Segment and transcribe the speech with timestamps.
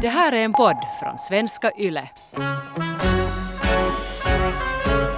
[0.00, 2.08] Det här är en podd från svenska YLE.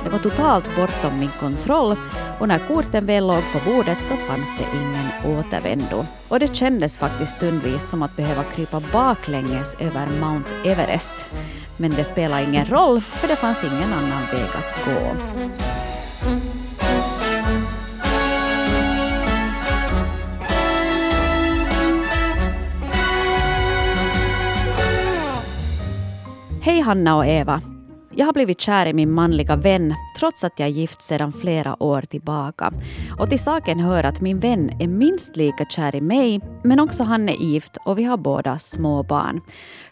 [0.04, 1.96] Det var totalt bortom min kontroll
[2.40, 6.06] och när korten väl låg på bordet så fanns det ingen återvändo.
[6.28, 11.26] Och det kändes faktiskt stundvis som att behöva krypa baklänges över Mount Everest.
[11.76, 15.16] Men det spelade ingen roll, för det fanns ingen annan väg att gå.
[26.68, 27.60] Hej Hanna och Eva.
[28.14, 31.82] Jag har blivit kär i min manliga vän trots att jag är gift sedan flera
[31.82, 32.72] år tillbaka.
[33.18, 37.04] Och till saken hör att min vän är minst lika kär i mig men också
[37.04, 39.40] han är gift och vi har båda små barn.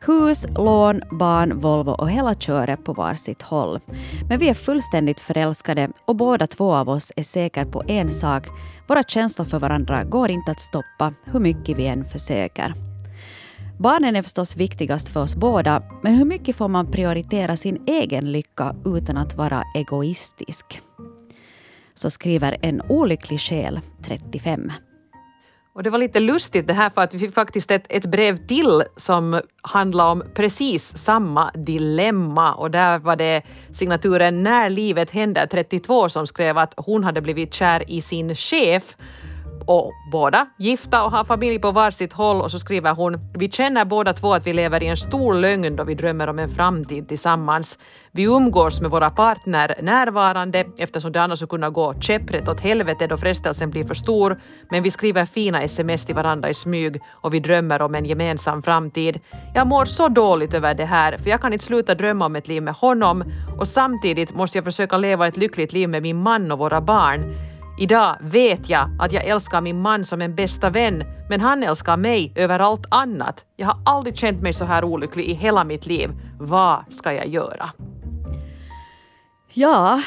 [0.00, 3.80] Hus, lån, barn, Volvo och hela köret på varsitt håll.
[4.28, 8.46] Men vi är fullständigt förälskade och båda två av oss är säkra på en sak.
[8.88, 12.85] Våra känslor för varandra går inte att stoppa hur mycket vi än försöker.
[13.78, 18.32] Barnen är förstås viktigast för oss båda, men hur mycket får man prioritera sin egen
[18.32, 20.80] lycka utan att vara egoistisk?
[21.94, 24.72] Så skriver en olycklig själ, 35.
[25.74, 28.36] Och det var lite lustigt det här för att vi fick faktiskt ett, ett brev
[28.36, 33.42] till som handlar om precis samma dilemma och där var det
[33.72, 38.96] signaturen När livet händer 32 som skrev att hon hade blivit kär i sin chef
[39.66, 43.84] och båda gifta och har familj på varsitt håll och så skriver hon Vi känner
[43.84, 47.08] båda två att vi lever i en stor lögn då vi drömmer om en framtid
[47.08, 47.78] tillsammans.
[48.12, 53.06] Vi umgås med våra partner närvarande eftersom det annars skulle kunna gå käpprätt åt helvete
[53.06, 54.40] då frestelsen blir för stor.
[54.70, 58.62] Men vi skriver fina sms till varandra i smyg och vi drömmer om en gemensam
[58.62, 59.20] framtid.
[59.54, 62.48] Jag mår så dåligt över det här för jag kan inte sluta drömma om ett
[62.48, 63.24] liv med honom
[63.58, 67.34] och samtidigt måste jag försöka leva ett lyckligt liv med min man och våra barn.
[67.78, 71.96] Idag vet jag att jag älskar min man som en bästa vän, men han älskar
[71.96, 73.44] mig över allt annat.
[73.56, 76.10] Jag har aldrig känt mig så här olycklig i hela mitt liv.
[76.40, 77.70] Vad ska jag göra?
[79.52, 80.02] Ja,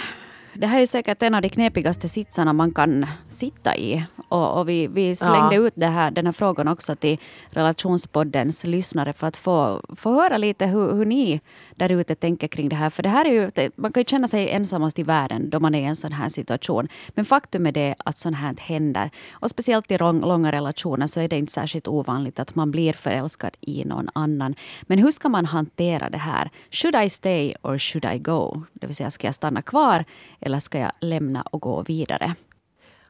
[0.53, 4.06] det här är säkert en av de knepigaste sitsarna man kan sitta i.
[4.29, 5.62] Och, och vi, vi slängde ja.
[5.62, 7.17] ut det här, den här frågan också till
[7.50, 11.41] relationspoddens lyssnare för att få, få höra lite hur, hur ni
[11.75, 12.90] där ute tänker kring det här.
[12.90, 15.75] För det här är ju, man kan ju känna sig ensammast i världen då man
[15.75, 16.88] är i en sån här situation.
[17.09, 19.09] Men faktum är det att sånt här händer.
[19.31, 23.57] Och speciellt i långa relationer så är det inte särskilt ovanligt att man blir förälskad
[23.61, 24.56] i någon annan.
[24.81, 26.50] Men hur ska man hantera det här?
[26.72, 28.63] Should I stay or should I go?
[28.73, 30.06] Det vill säga, ska jag stanna kvar
[30.40, 32.35] eller ska jag lämna och gå vidare?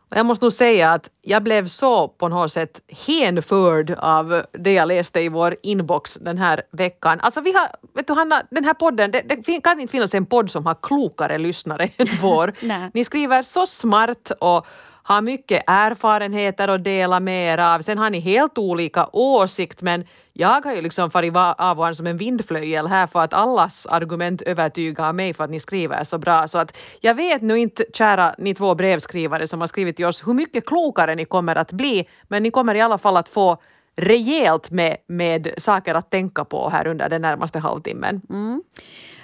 [0.09, 4.73] Och jag måste nog säga att jag blev så på något sätt hänförd av det
[4.73, 7.19] jag läste i vår inbox den här veckan.
[7.19, 10.25] Alltså vi har, vet du Hanna, den här podden, det, det kan inte finnas en
[10.25, 12.53] podd som har klokare lyssnare än vår.
[12.93, 14.67] Ni skriver så smart och
[15.03, 17.81] har mycket erfarenheter att dela med er av.
[17.81, 20.05] Sen har ni helt olika åsikt men
[20.39, 25.13] jag har ju liksom farit av som en vindflöjel här för att allas argument övertygar
[25.13, 26.47] mig för att ni skriver så bra.
[26.47, 30.27] Så att jag vet nu inte, kära ni två brevskrivare som har skrivit till oss,
[30.27, 33.57] hur mycket klokare ni kommer att bli, men ni kommer i alla fall att få
[33.95, 38.21] rejält med, med saker att tänka på här under den närmaste halvtimmen.
[38.29, 38.63] Mm.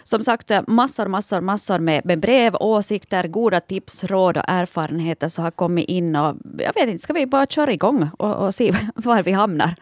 [0.03, 5.43] Som sagt, massor, massor, massor med, med brev, åsikter, goda tips, råd och erfarenheter som
[5.43, 6.15] har kommit in.
[6.15, 9.75] Och jag vet inte, ska vi bara köra igång och, och se var vi hamnar?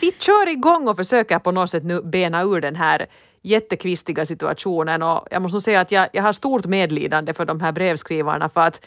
[0.00, 3.06] Vi kör igång och försöker på något sätt nu bena ur den här
[3.42, 7.72] jättekvistiga situationen och jag måste säga att jag, jag har stort medlidande för de här
[7.72, 8.86] brevskrivarna för att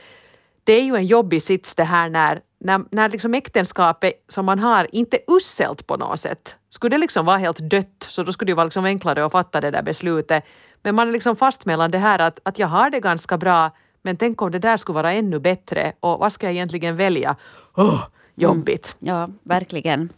[0.63, 4.59] det är ju en jobbig sits det här när, när, när liksom äktenskapet som man
[4.59, 6.55] har inte är uselt på något sätt.
[6.69, 9.61] Skulle det liksom vara helt dött så då skulle det vara liksom enklare att fatta
[9.61, 10.43] det där beslutet.
[10.81, 13.71] Men man är liksom fast mellan det här att, att jag har det ganska bra
[14.01, 17.35] men tänk om det där skulle vara ännu bättre och vad ska jag egentligen välja?
[17.75, 18.03] Oh,
[18.35, 18.95] jobbigt.
[19.01, 20.09] Mm, ja, verkligen.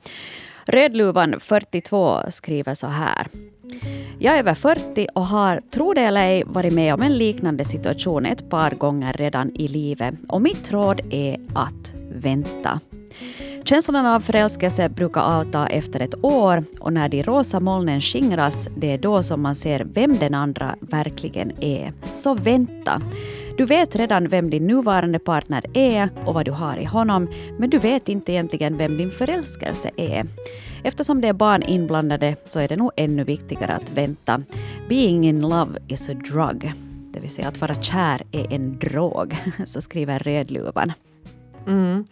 [0.66, 3.28] Rödluvan 42 skriver så här.
[4.20, 7.66] Jag är över 40 och har, tro det eller ej, varit med om en liknande
[7.66, 10.16] situation ett par gånger redan i livet.
[10.30, 12.80] Och mitt råd är att vänta.
[13.68, 18.92] Känslan av förälskelse brukar avta efter ett år och när de rosa molnen skingras, det
[18.92, 21.94] är då som man ser vem den andra verkligen är.
[22.14, 23.02] Så vänta.
[23.58, 27.28] Du vet redan vem din nuvarande partner är och vad du har i honom,
[27.60, 30.26] men du vet inte egentligen vem din förälskelse är.
[30.84, 34.42] Eftersom det är barn inblandade så är det nog ännu viktigare att vänta.
[34.90, 36.72] Being in love is a drug.
[37.14, 39.36] Det vill säga att vara kär är en drog,
[39.66, 40.94] så skriver Rödluvan.
[41.68, 42.06] Mm.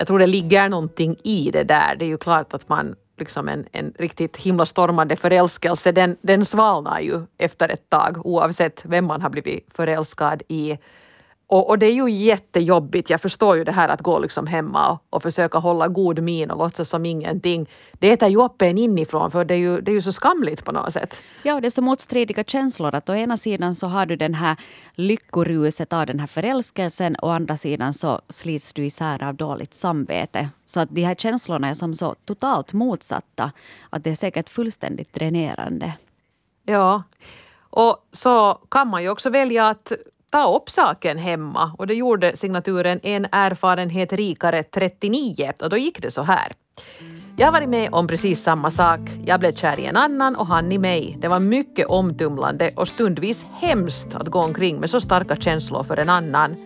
[0.00, 1.96] Jag tror det ligger någonting i det där.
[1.96, 7.00] Det är ju klart att man liksom en, en riktigt himlastormande förälskelse, den, den svalnar
[7.00, 10.78] ju efter ett tag oavsett vem man har blivit förälskad i.
[11.50, 13.10] Och, och, det är ju jättejobbigt.
[13.10, 16.50] Jag förstår ju det här att gå liksom hemma och, och försöka hålla god min
[16.50, 17.68] och låtsas som ingenting.
[17.92, 20.64] Det äter ju upp en inifrån för det är, ju, det är ju så skamligt
[20.64, 21.22] på något sätt.
[21.42, 22.94] Ja, och det är så motstridiga känslor.
[22.94, 24.56] Att å ena sidan så har du den här
[24.94, 27.16] lyckoruset av den här förälskelsen.
[27.22, 30.48] Å andra sidan så slits du isär av dåligt samvete.
[30.64, 33.52] Så att de här känslorna är som så totalt motsatta.
[33.90, 35.92] Att det är säkert fullständigt dränerande.
[36.64, 37.02] Ja,
[37.70, 39.92] och så kan man ju också välja att
[40.30, 46.02] ta upp saken hemma och det gjorde signaturen En erfarenhet rikare 39 och då gick
[46.02, 46.52] det så här.
[47.36, 49.00] Jag har varit med om precis samma sak.
[49.24, 51.16] Jag blev kär i en annan och han i mig.
[51.20, 55.96] Det var mycket omtumlande och stundvis hemskt att gå omkring med så starka känslor för
[55.96, 56.56] en annan.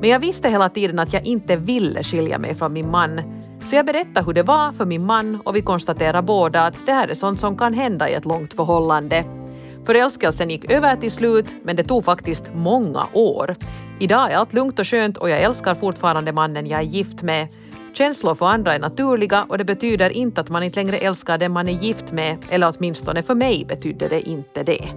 [0.00, 3.20] Men jag visste hela tiden att jag inte ville skilja mig från min man.
[3.64, 6.92] Så jag berättade hur det var för min man och vi konstaterade båda att det
[6.92, 9.39] här är sånt som kan hända i ett långt förhållande.
[9.84, 13.56] Förälskelsen gick över till slut, men det tog faktiskt många år.
[14.00, 17.48] Idag är allt lugnt och skönt och jag älskar fortfarande mannen jag är gift med.
[17.94, 21.52] Känslor för andra är naturliga och det betyder inte att man inte längre älskar den
[21.52, 24.88] man är gift med, eller åtminstone för mig betydde det inte det.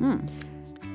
[0.00, 0.20] Mm.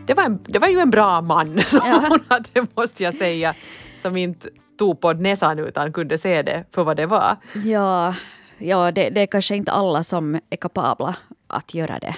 [0.05, 2.05] Det, var en, det var ju en bra man som ja.
[2.09, 3.55] hon hade, måste jag säga,
[3.97, 4.49] som inte
[4.79, 7.37] tog på näsan utan kunde se det för vad det var.
[7.65, 8.15] Ja,
[8.57, 11.15] ja det, det är kanske inte alla som är kapabla
[11.47, 12.15] att göra det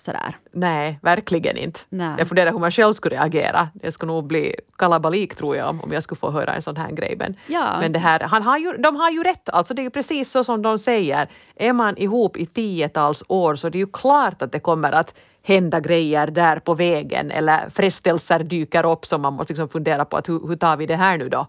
[0.00, 0.36] sådär.
[0.52, 1.80] Nej, verkligen inte.
[1.88, 2.14] Nej.
[2.18, 3.68] Jag funderar hur man själv skulle reagera.
[3.74, 6.90] Det skulle nog bli kalabalik tror jag om jag skulle få höra en sån här
[6.90, 7.16] grej.
[7.18, 7.80] Men, ja.
[7.80, 10.30] men det här, han har ju, de har ju rätt, alltså det är ju precis
[10.30, 11.28] så som de säger.
[11.56, 15.14] Är man ihop i tiotals år så det är ju klart att det kommer att
[15.42, 20.16] hända grejer där på vägen eller frestelser dyker upp som man måste liksom fundera på
[20.16, 21.46] att hur, hur tar vi det här nu då?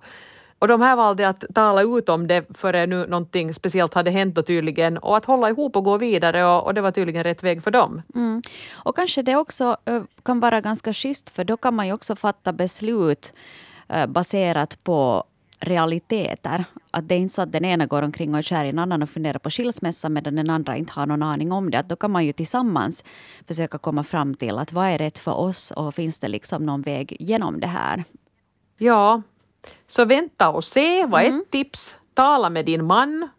[0.61, 4.35] Och de här valde att tala ut om det före nu någonting speciellt hade hänt
[4.35, 7.43] då tydligen och att hålla ihop och gå vidare och, och det var tydligen rätt
[7.43, 8.01] väg för dem.
[8.15, 8.41] Mm.
[8.73, 12.15] Och kanske det också uh, kan vara ganska schysst för då kan man ju också
[12.15, 13.33] fatta beslut
[13.95, 15.23] uh, baserat på
[15.59, 16.65] realiteter.
[16.91, 18.79] Att det är inte så att den ena går omkring och är kär i en
[18.79, 21.79] annan och funderar på skilsmässa medan den andra inte har någon aning om det.
[21.79, 23.03] Att då kan man ju tillsammans
[23.47, 26.81] försöka komma fram till att vad är rätt för oss och finns det liksom någon
[26.81, 28.03] väg genom det här?
[28.77, 29.21] Ja,
[29.87, 31.39] så vänta och se var mm.
[31.39, 31.95] ett tips.
[32.13, 33.29] Tala med din man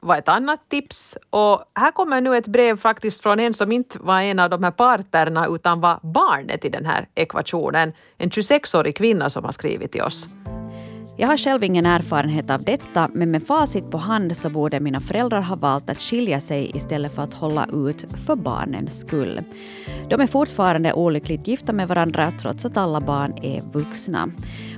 [0.00, 1.16] var ett annat tips.
[1.30, 4.64] Och här kommer nu ett brev faktiskt från en som inte var en av de
[4.64, 7.92] här parterna utan var barnet i den här ekvationen.
[8.18, 10.28] En 26-årig kvinna som har skrivit till oss.
[11.20, 15.00] Jag har själv ingen erfarenhet av detta, men med facit på hand så borde mina
[15.00, 19.40] föräldrar ha valt att skilja sig istället för att hålla ut för barnens skull.
[20.08, 24.30] De är fortfarande olyckligt gifta med varandra trots att alla barn är vuxna.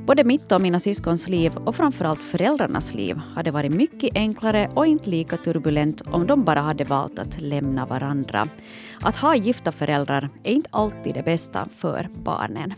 [0.06, 4.86] Både mitt och mina syskons liv och framförallt föräldrarnas liv hade varit mycket enklare och
[4.86, 8.48] inte lika turbulent om de bara hade valt att lämna varandra.
[9.00, 12.74] Att ha gifta föräldrar är inte alltid det bästa för barnen.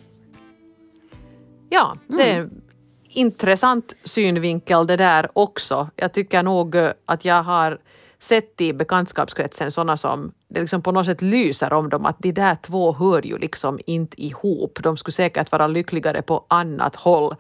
[1.68, 2.60] Ja, det är mm
[3.14, 5.88] intressant synvinkel det där också.
[5.96, 7.78] Jag tycker nog eh, att jag har
[8.18, 12.32] sett i bekantskapskretsen sådana som det liksom på något sätt lyser om dem att de
[12.32, 14.78] där två hör ju liksom inte ihop.
[14.82, 17.34] De skulle säkert vara lyckligare på annat håll.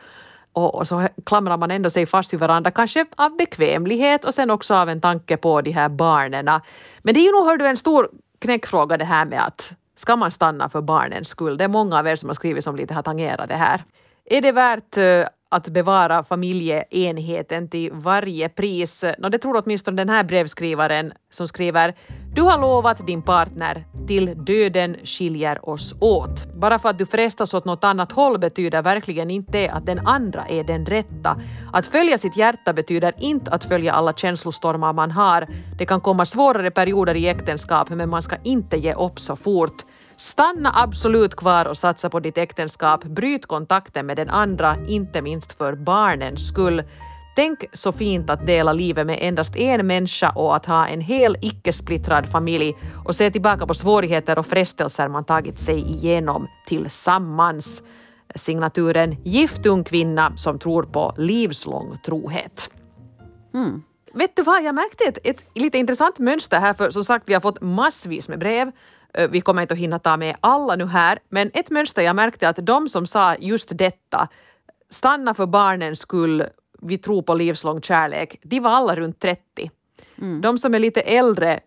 [0.52, 4.50] Och, och så klamrar man ändå sig fast vid varandra, kanske av bekvämlighet och sen
[4.50, 6.60] också av en tanke på de här barnen.
[7.02, 10.16] Men det är ju nog hör du, en stor knäckfråga det här med att ska
[10.16, 11.56] man stanna för barnens skull?
[11.56, 13.84] Det är många av er som har skrivit som lite har tangerat det här.
[14.24, 19.04] Är det värt eh, att bevara familjeenheten till varje pris.
[19.18, 21.94] No, det tror åtminstone den här brevskrivaren som skriver
[22.34, 26.54] Du har lovat din partner till döden skiljer oss åt.
[26.54, 30.46] Bara för att du frestas åt något annat håll betyder verkligen inte att den andra
[30.48, 31.36] är den rätta.
[31.72, 35.46] Att följa sitt hjärta betyder inte att följa alla känslostormar man har.
[35.78, 39.84] Det kan komma svårare perioder i äktenskap men man ska inte ge upp så fort.
[40.16, 43.04] Stanna absolut kvar och satsa på ditt äktenskap.
[43.04, 46.82] Bryt kontakten med den andra, inte minst för barnens skull.
[47.36, 51.36] Tänk så fint att dela livet med endast en människa och att ha en hel
[51.40, 57.82] icke-splittrad familj och se tillbaka på svårigheter och frestelser man tagit sig igenom tillsammans.
[58.34, 62.70] Signaturen Gift ung kvinna som tror på livslång trohet.
[63.54, 63.82] Mm.
[64.14, 67.34] Vet du vad, jag märkte ett, ett lite intressant mönster här, för som sagt vi
[67.34, 68.72] har fått massvis med brev
[69.14, 72.16] Eh, vi kommer inte att hinna ta med alla nu här, men ett mönster jag
[72.16, 74.28] märkte att de som sa just detta,
[74.90, 76.44] stanna för barnens skull,
[76.82, 79.70] vi tror på livslång kärlek, de var alla runt 30.
[80.20, 80.40] Mm.
[80.40, 81.60] De som är lite äldre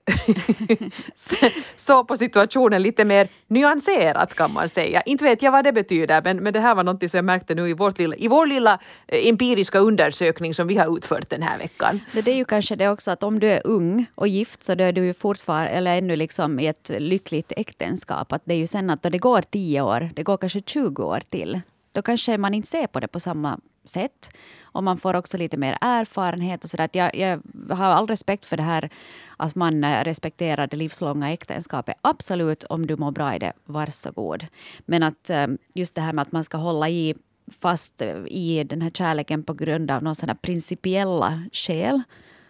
[1.76, 5.02] såg på situationen lite mer nyanserat kan man säga.
[5.02, 7.56] Inte vet jag vad det betyder men, men det här var något som jag märkte
[7.56, 11.44] nu i, vårt lilla, i vår lilla eh, empiriska undersökning som vi har utfört den
[11.44, 12.00] här veckan.
[12.14, 14.84] Det är ju kanske det också att om du är ung och gift så då
[14.84, 18.34] är du ju fortfarande, eller ännu liksom i ett lyckligt äktenskap.
[18.34, 21.20] Att det är ju sen att det går tio år, det går kanske 20 år
[21.30, 21.62] till
[21.98, 24.30] då kanske man inte ser på det på samma sätt.
[24.62, 26.64] Och man får också lite mer erfarenhet.
[26.64, 26.90] och så där.
[26.94, 28.90] Jag, jag har all respekt för det här
[29.38, 31.96] att man eh, respekterar det livslånga äktenskapet.
[32.02, 34.46] Absolut, om du mår bra i det, varsågod.
[34.86, 37.16] Men att eh, just det här med att man ska hålla i
[37.62, 42.02] fast eh, i den här kärleken på grund av några sådana principiella skäl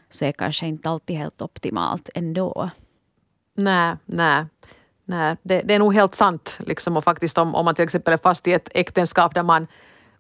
[0.10, 2.70] så är kanske inte alltid helt optimalt ändå.
[3.56, 4.46] Nej, nej.
[5.10, 6.60] Nej, det, det, är nog helt sant.
[6.66, 9.68] Liksom, och faktiskt om, om man till exempel är fast i ett äktenskap där man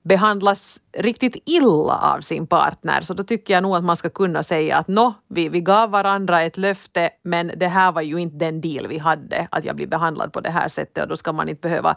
[0.07, 4.43] behandlas riktigt illa av sin partner, så då tycker jag nog att man ska kunna
[4.43, 8.37] säga att nå, vi, vi gav varandra ett löfte, men det här var ju inte
[8.37, 11.33] den deal vi hade, att jag blir behandlad på det här sättet och då ska
[11.33, 11.95] man inte behöva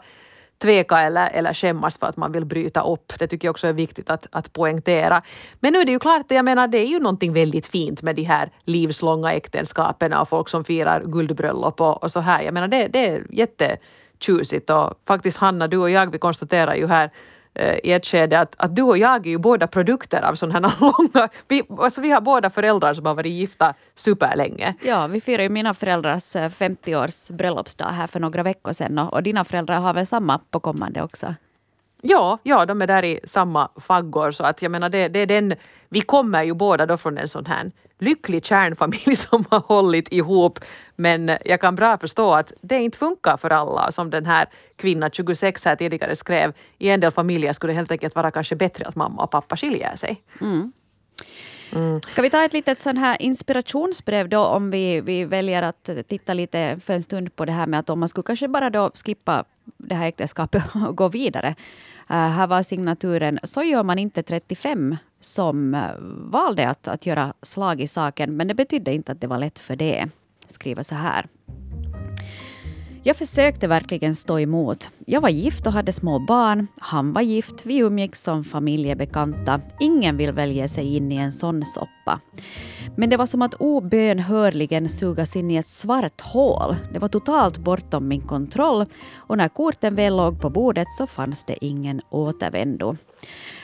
[0.61, 3.13] tveka eller, eller skämmas för att man vill bryta upp.
[3.19, 5.21] Det tycker jag också är viktigt att, att poängtera.
[5.59, 8.15] Men nu är det ju klart, jag menar det är ju någonting väldigt fint med
[8.15, 12.41] de här livslånga äktenskapen och folk som firar guldbröllop och, och så här.
[12.41, 16.87] Jag menar det, det är jättetjusigt och faktiskt Hanna, du och jag, vi konstaterar ju
[16.87, 17.11] här
[17.53, 20.67] Eh, i ett skede att, att du och jag är ju båda produkter av sådana
[20.67, 20.77] här
[21.13, 21.29] långa...
[21.47, 24.75] Vi, alltså vi har båda föräldrar som har varit gifta superlänge.
[24.81, 29.13] Ja, vi firade ju mina föräldrars eh, 50-års bröllopsdag här för några veckor sedan och,
[29.13, 31.35] och dina föräldrar har väl samma på kommande också?
[32.01, 35.25] Ja, ja, de är där i samma faggor så att jag menar det, det är
[35.25, 35.55] den,
[35.89, 40.59] vi kommer ju båda då från en sån här lycklig kärnfamilj som har hållit ihop
[40.95, 45.11] men jag kan bra förstå att det inte funkar för alla som den här kvinnan
[45.11, 46.53] 26 här tidigare skrev.
[46.77, 49.57] I en del familjer skulle det helt enkelt vara kanske bättre att mamma och pappa
[49.57, 50.23] skiljer sig.
[50.41, 50.71] Mm.
[51.73, 52.01] Mm.
[52.01, 56.33] Ska vi ta ett litet sån här inspirationsbrev då om vi, vi väljer att titta
[56.33, 58.91] lite för en stund på det här med att om man skulle kanske bara då
[59.05, 59.45] skippa
[59.77, 61.55] det här äktenskapet och gå vidare.
[62.11, 65.81] Uh, här var signaturen Så gör man inte 35 som uh,
[66.31, 69.59] valde att, att göra slag i saken men det betydde inte att det var lätt
[69.59, 70.07] för det.
[70.47, 71.27] Skriver så här.
[73.03, 74.89] Jag försökte verkligen stå emot.
[75.05, 76.67] Jag var gift och hade små barn.
[76.79, 77.65] Han var gift.
[77.65, 79.61] Vi umgicks som familjebekanta.
[79.79, 82.00] Ingen vill väl ge sig in i en sån soppa.
[82.95, 86.75] Men det var som att obönhörligen sugas in i ett svart hål.
[86.93, 91.45] Det var totalt bortom min kontroll och när korten väl låg på bordet så fanns
[91.45, 92.95] det ingen återvändo.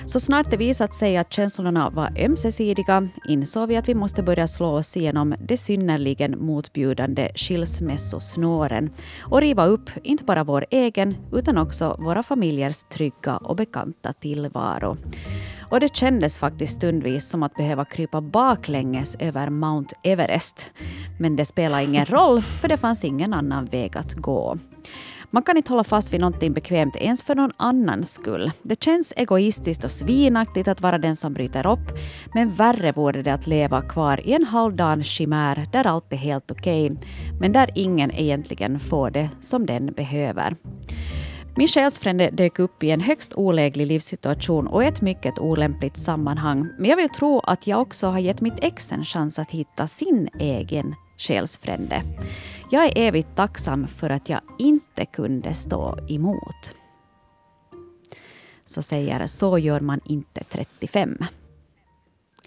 [0.06, 4.48] Så snart det visat sig att känslorna var ömsesidiga insåg vi att vi måste börja
[4.48, 8.90] slå oss igenom de synnerligen motbjudande skilsmässosnåren
[9.20, 14.98] och riva upp inte bara vår egen utan också våra familjers trygga och bekanta tillvaro.
[15.70, 20.72] Och det kändes faktiskt stundvis som att behöva krypa baklänges över Mount Everest.
[21.20, 24.58] Men det spelade ingen roll, för det fanns ingen annan väg att gå.
[25.32, 28.52] Man kan inte hålla fast vid någonting bekvämt ens för någon annans skull.
[28.64, 31.98] Det känns egoistiskt och svinaktigt att vara den som bryter upp,
[32.34, 36.52] men värre vore det att leva kvar i en halvdan chimär där allt är helt
[36.52, 37.08] okej, okay,
[37.40, 40.56] men där ingen egentligen får det som den behöver.
[41.58, 46.70] Min själsfrände dök upp i en högst oläglig livssituation och ett mycket olämpligt sammanhang.
[46.78, 49.88] Men jag vill tro att jag också har gett mitt ex en chans att hitta
[49.88, 52.02] sin egen själsfrände.
[52.72, 56.74] Jag är evigt tacksam för att jag inte kunde stå emot.
[58.66, 61.18] Så säger Så gör man inte 35.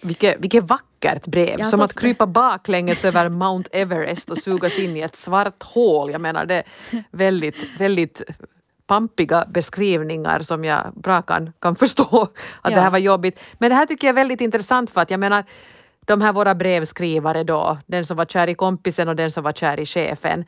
[0.03, 1.65] Vilket, vilket vackert brev!
[1.65, 6.11] Som att krypa baklänges över Mount Everest och sugas in i ett svart hål.
[6.11, 6.65] Jag menar det är
[7.11, 8.23] väldigt, väldigt
[8.91, 12.23] pampiga beskrivningar som jag bra kan, kan förstå
[12.63, 12.77] att ja.
[12.77, 13.41] det här var jobbigt.
[13.59, 15.45] Men det här tycker jag är väldigt intressant för att jag menar
[16.07, 19.53] de här våra brevskrivare då, den som var kär i kompisen och den som var
[19.53, 20.45] kär i chefen.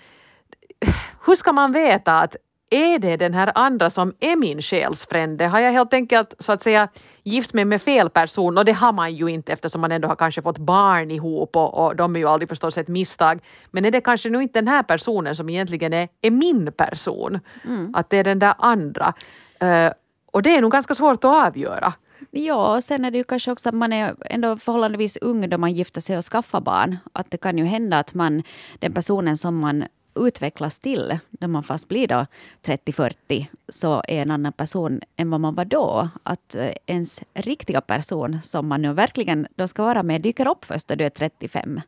[1.27, 2.37] Hur ska man veta att
[2.73, 5.47] är det den här andra som är min själsfrände?
[5.47, 6.89] Har jag helt enkelt så att säga
[7.23, 8.59] gift mig med fel person?
[8.59, 11.85] Och det har man ju inte eftersom man ändå har kanske fått barn ihop och,
[11.85, 13.41] och de är ju aldrig förstås ett misstag.
[13.71, 17.41] Men är det kanske nu inte den här personen som egentligen är, är min person?
[17.65, 17.95] Mm.
[17.95, 19.15] Att det är den där andra.
[19.63, 19.93] Uh,
[20.33, 21.93] och det är nog ganska svårt att avgöra.
[22.31, 25.59] Ja, och sen är det ju kanske också att man är ändå förhållandevis ung då
[25.59, 26.97] man gifter sig och skaffar barn.
[27.13, 28.43] Att det kan ju hända att man,
[28.79, 32.27] den personen som man utvecklas till när man fast blir då
[32.63, 36.09] 30-40 så är en annan person än vad man var då.
[36.23, 40.65] Att eh, ens riktiga person som man nu verkligen då ska vara med dyker upp
[40.65, 41.81] först när du är 35.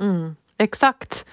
[0.00, 1.26] Mm, exakt.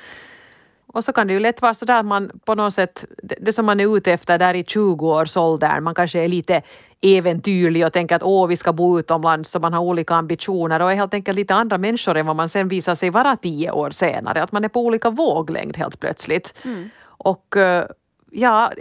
[0.96, 3.36] Och så kan det ju lätt vara så där att man på något sätt, det,
[3.42, 6.62] det som man är ute efter där i 20-årsåldern, man kanske är lite
[7.02, 10.92] äventyrlig och tänker att åh, vi ska bo utomlands så man har olika ambitioner och
[10.92, 13.90] är helt enkelt lite andra människor än vad man sen visar sig vara tio år
[13.90, 14.44] senare.
[14.44, 16.54] Att man är på olika våglängd helt plötsligt.
[16.66, 16.90] Mm.
[17.06, 17.86] Och eh,
[18.32, 18.72] ja,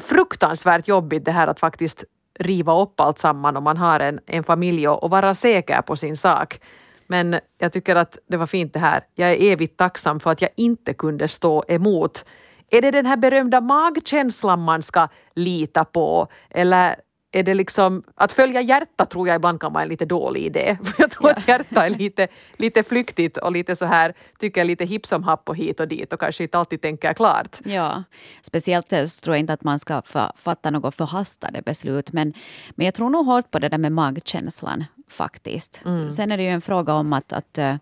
[0.00, 2.04] fruktansvärt jobbigt det här att faktiskt
[2.38, 5.96] riva upp allt samman om man har en, en familj och, och vara säker på
[5.96, 6.60] sin sak.
[7.06, 9.04] Men jag tycker att det var fint det här.
[9.14, 12.24] Jag är evigt tacksam för att jag inte kunde stå emot.
[12.70, 16.28] Är det den här berömda magkänslan man ska lita på?
[16.50, 16.96] Eller
[17.34, 20.78] är det liksom, att följa hjärtat tror jag ibland kan vara en lite dålig idé.
[20.98, 21.36] jag tror ja.
[21.36, 25.48] att hjärtat är lite, lite flyktigt och lite så här, tycker lite hipp som happ
[25.48, 27.58] och hit och dit och kanske inte alltid tänker klart.
[27.64, 28.02] Ja,
[28.42, 30.02] speciellt tror jag inte att man ska
[30.36, 32.34] fatta något förhastade beslut men,
[32.70, 35.82] men jag tror nog hårt på det där med magkänslan faktiskt.
[35.84, 36.10] Mm.
[36.10, 37.76] Sen är det ju en fråga om att, att eh,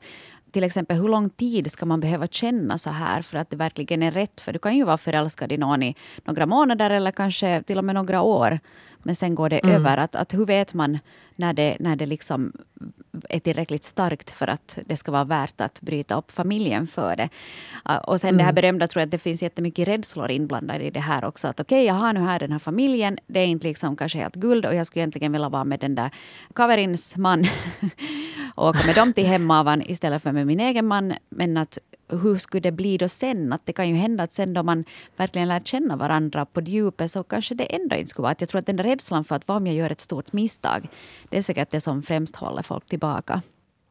[0.53, 4.03] till exempel hur lång tid ska man behöva känna så här för att det verkligen
[4.03, 4.41] är rätt?
[4.41, 7.85] För du kan ju vara förälskad i någon i några månader eller kanske till och
[7.85, 8.61] med några år.
[9.03, 9.77] Men sen går det mm.
[9.77, 9.97] över.
[9.97, 10.99] Att, att hur vet man
[11.37, 12.53] när det, när det liksom
[13.29, 17.29] är tillräckligt starkt för att det ska vara värt att bryta upp familjen för det.
[18.05, 18.39] Och sen mm.
[18.39, 18.55] det här mm.
[18.55, 21.49] berömda tror jag att det finns jättemycket rädslor inblandade i det här också.
[21.49, 23.19] Att okej, okay, jag har nu här den här familjen.
[23.27, 25.95] Det är inte liksom kanske helt guld och jag skulle egentligen vilja vara med den
[25.95, 26.11] där
[26.55, 27.47] Kaverins man
[28.55, 31.15] och åka med dem till hemavan istället för med min egen man.
[31.29, 31.79] Men att
[32.19, 33.53] hur skulle det bli då sen?
[33.53, 34.85] Att det kan ju hända att sen då man
[35.17, 38.33] verkligen lär känna varandra på djupet så kanske det ändå inte skulle vara.
[38.33, 40.33] Att jag tror att den där rädslan för att vad om jag gör ett stort
[40.33, 40.89] misstag,
[41.29, 43.43] det är säkert det som främst håller folk tillbaka.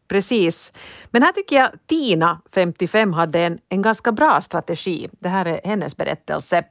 [0.08, 0.72] Precis.
[1.12, 5.08] Men här tycker jag Tina, 55, hade en, en ganska bra strategi.
[5.20, 6.64] Det här är hennes berättelse.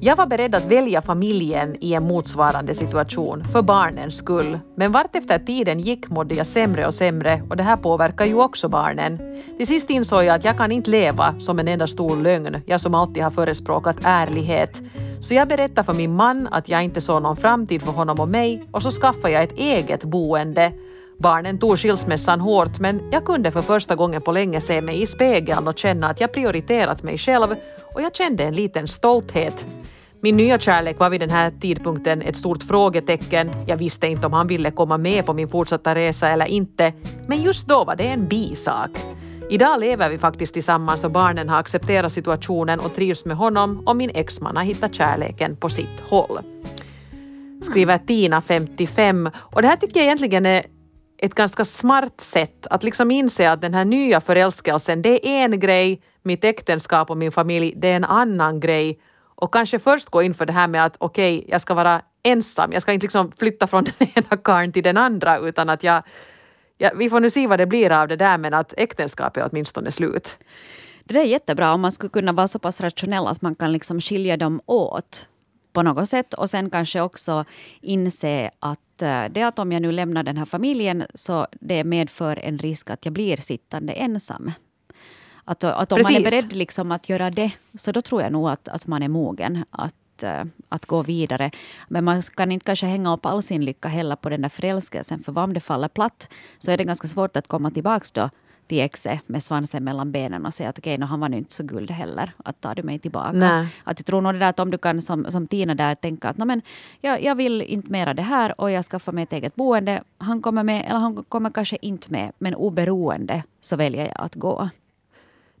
[0.00, 4.58] Jag var beredd att välja familjen i en motsvarande situation, för barnens skull.
[4.74, 8.34] Men vart efter tiden gick mådde jag sämre och sämre och det här påverkar ju
[8.34, 9.18] också barnen.
[9.56, 12.80] Till sist insåg jag att jag kan inte leva som en enda stor lögn, jag
[12.80, 14.80] som alltid har förespråkat ärlighet.
[15.20, 18.28] Så jag berättade för min man att jag inte såg någon framtid för honom och
[18.28, 20.72] mig och så skaffade jag ett eget boende
[21.18, 25.06] Barnen tog skilsmässan hårt men jag kunde för första gången på länge se mig i
[25.06, 27.56] spegeln och känna att jag prioriterat mig själv
[27.94, 29.66] och jag kände en liten stolthet.
[30.20, 33.50] Min nya kärlek var vid den här tidpunkten ett stort frågetecken.
[33.66, 36.92] Jag visste inte om han ville komma med på min fortsatta resa eller inte,
[37.26, 38.90] men just då var det en bisak.
[39.50, 43.96] Idag lever vi faktiskt tillsammans och barnen har accepterat situationen och trivs med honom och
[43.96, 46.38] min exman har hittat kärleken på sitt håll.
[47.62, 49.30] Skriver Tina, 55.
[49.36, 50.62] Och det här tycker jag egentligen är
[51.18, 55.60] ett ganska smart sätt att liksom inse att den här nya förälskelsen, det är en
[55.60, 58.98] grej, mitt äktenskap och min familj, det är en annan grej.
[59.40, 62.02] Och kanske först gå in för det här med att okej, okay, jag ska vara
[62.22, 65.82] ensam, jag ska inte liksom flytta från den ena karln till den andra, utan att
[65.82, 66.02] jag,
[66.78, 69.48] ja, vi får nu se vad det blir av det där, men att äktenskapet är
[69.52, 70.38] åtminstone slut.
[71.04, 74.00] Det är jättebra om man skulle kunna vara så pass rationell att man kan liksom
[74.00, 75.28] skilja dem åt
[75.72, 77.44] på något sätt och sen kanske också
[77.80, 82.36] inse att eh, det att om jag nu lämnar den här familjen så det medför
[82.36, 84.52] en risk att jag blir sittande ensam.
[85.48, 86.12] Att, att om Precis.
[86.12, 89.02] man är beredd liksom att göra det, så då tror jag nog att, att man
[89.02, 91.50] är mogen att, eh, att gå vidare.
[91.88, 95.22] Men man kan inte kanske hänga upp all sin lycka heller på den där förälskelsen,
[95.22, 98.30] för om det faller platt så är det ganska svårt att komma tillbaka då
[98.66, 101.54] till exet med svansen mellan benen och säga att okej, okay, han var nu inte
[101.54, 102.32] så guld heller.
[102.44, 103.32] Att tar du mig tillbaka?
[103.32, 103.66] Nej.
[103.84, 106.28] Att jag tror nog det där att om du kan som, som Tina där tänka
[106.28, 106.62] att men,
[107.00, 110.02] jag, jag vill inte mera det här och jag skaffar mig ett eget boende.
[110.18, 114.34] Han kommer med, eller han kommer kanske inte med, men oberoende så väljer jag att
[114.34, 114.68] gå.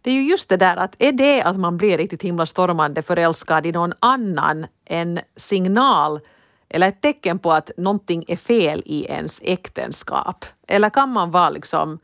[0.08, 3.02] Det är ju just det där att är det att man blir riktigt himla stormande
[3.02, 6.20] förälskad i någon annan en signal
[6.68, 10.44] eller ett tecken på att någonting är fel i ens äktenskap?
[10.68, 11.98] Eller kan man vara liksom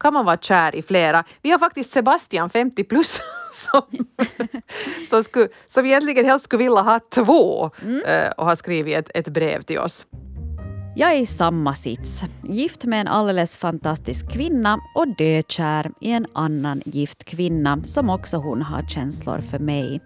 [0.00, 1.24] kan man vara kär i flera.
[1.42, 3.20] Vi har faktiskt Sebastian 50 plus
[3.52, 3.82] som,
[5.10, 8.02] som, skulle, som egentligen helst skulle vilja ha två mm.
[8.04, 10.06] Eh, och har skrivit ett, ett brev till oss.
[10.94, 12.24] Jag är i samma sits.
[12.42, 18.36] Gift med en alldeles fantastisk kvinna och dökär i en annan gift kvinna som också
[18.36, 20.00] hon har känslor för mig.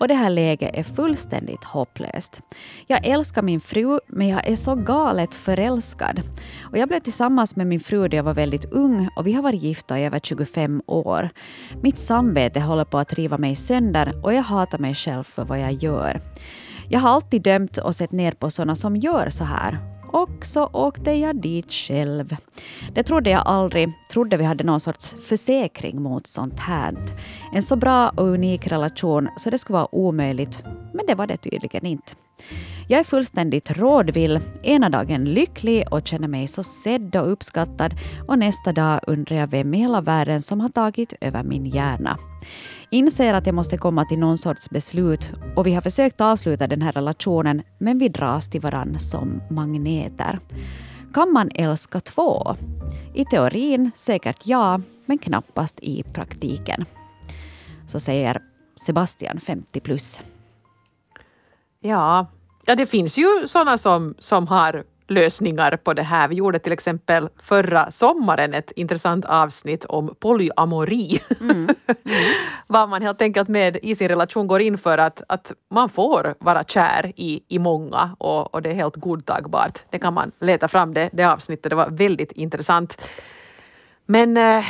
[0.00, 2.40] Och det här läget är fullständigt hopplöst.
[2.86, 6.20] Jag älskar min fru, men jag är så galet förälskad.
[6.62, 9.42] Och jag blev tillsammans med min fru när jag var väldigt ung och vi har
[9.42, 11.30] varit gifta i över 25 år.
[11.82, 15.60] Mitt samvete håller på att riva mig sönder och jag hatar mig själv för vad
[15.60, 16.20] jag gör.
[16.88, 20.66] Jag har alltid dömt och sett ner på sådana som gör så här och så
[20.72, 22.36] åkte jag dit själv.
[22.92, 23.92] Det trodde jag aldrig.
[24.10, 26.92] Trodde vi hade någon sorts försäkring mot sånt här.
[27.52, 30.62] En så bra och unik relation så det skulle vara omöjligt.
[30.92, 32.12] Men det var det tydligen inte.
[32.88, 37.94] Jag är fullständigt rådvill, ena dagen lycklig och känner mig så sedd och uppskattad
[38.28, 42.18] och nästa dag undrar jag vem i hela världen som har tagit över min hjärna.
[42.94, 46.82] Inser att jag måste komma till någon sorts beslut och vi har försökt avsluta den
[46.82, 50.38] här relationen men vi dras till varann som magneter.
[51.14, 52.56] Kan man älska två?
[53.14, 56.84] I teorin säkert ja, men knappast i praktiken.
[57.86, 58.42] Så säger
[58.86, 60.20] Sebastian, 50 plus.
[61.80, 62.26] Ja,
[62.66, 66.28] ja det finns ju sådana som, som har lösningar på det här.
[66.28, 71.20] Vi gjorde till exempel förra sommaren ett intressant avsnitt om polyamori.
[71.40, 71.50] Mm.
[71.56, 71.74] Mm.
[72.66, 76.34] Vad man helt enkelt med i sin relation går in för att, att man får
[76.38, 79.78] vara kär i, i många och, och det är helt godtagbart.
[79.90, 83.08] Det kan man leta fram det, det avsnittet, det var väldigt intressant.
[84.06, 84.64] Men eh,